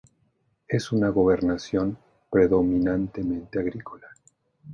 [0.67, 1.95] Es una gobernación
[2.31, 4.07] predominantemente agrícola.